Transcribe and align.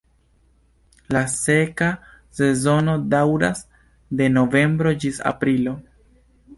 La 1.15 1.21
seka 1.33 1.89
sezono 2.41 2.97
daŭras 3.13 3.63
de 4.21 4.33
novembro 4.43 4.99
ĝis 5.05 5.25
aprilo. 5.35 5.81